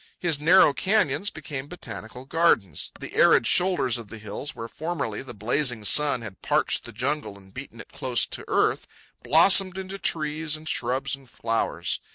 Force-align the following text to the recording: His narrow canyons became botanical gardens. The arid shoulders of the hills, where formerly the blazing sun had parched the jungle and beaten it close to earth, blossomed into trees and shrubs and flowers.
His 0.17 0.39
narrow 0.39 0.73
canyons 0.73 1.29
became 1.29 1.67
botanical 1.67 2.25
gardens. 2.25 2.91
The 2.99 3.13
arid 3.13 3.45
shoulders 3.45 3.99
of 3.99 4.07
the 4.07 4.17
hills, 4.17 4.55
where 4.55 4.67
formerly 4.67 5.21
the 5.21 5.35
blazing 5.35 5.83
sun 5.83 6.23
had 6.23 6.41
parched 6.41 6.85
the 6.85 6.91
jungle 6.91 7.37
and 7.37 7.53
beaten 7.53 7.79
it 7.79 7.93
close 7.93 8.25
to 8.25 8.43
earth, 8.47 8.87
blossomed 9.21 9.77
into 9.77 9.99
trees 9.99 10.57
and 10.57 10.67
shrubs 10.67 11.15
and 11.15 11.29
flowers. 11.29 11.99